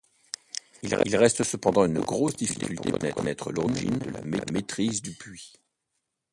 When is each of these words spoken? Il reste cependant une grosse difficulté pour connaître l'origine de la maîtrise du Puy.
Il 0.81 1.15
reste 1.15 1.43
cependant 1.43 1.85
une 1.85 1.99
grosse 1.99 2.35
difficulté 2.35 2.89
pour 2.91 3.13
connaître 3.13 3.51
l'origine 3.51 3.99
de 3.99 4.09
la 4.09 4.21
maîtrise 4.51 5.03
du 5.03 5.11
Puy. 5.11 5.53